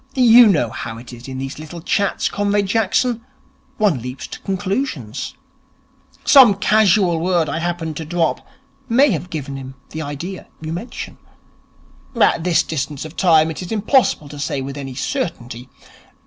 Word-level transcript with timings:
You 0.15 0.47
know 0.47 0.69
how 0.71 0.97
it 0.97 1.13
is 1.13 1.27
in 1.27 1.37
these 1.37 1.59
little 1.59 1.79
chats, 1.79 2.27
Comrade 2.27 2.65
Jackson. 2.65 3.23
One 3.77 4.01
leaps 4.01 4.25
to 4.25 4.39
conclusions. 4.39 5.35
Some 6.25 6.55
casual 6.55 7.19
word 7.19 7.47
I 7.47 7.59
happened 7.59 7.97
to 7.97 8.05
drop 8.05 8.43
may 8.89 9.11
have 9.11 9.29
given 9.29 9.57
him 9.57 9.75
the 9.91 10.01
idea 10.01 10.47
you 10.59 10.73
mention. 10.73 11.19
At 12.19 12.43
this 12.43 12.63
distance 12.63 13.05
of 13.05 13.15
time 13.15 13.51
it 13.51 13.61
is 13.61 13.71
impossible 13.71 14.27
to 14.29 14.39
say 14.39 14.59
with 14.59 14.75
any 14.75 14.95
certainty. 14.95 15.69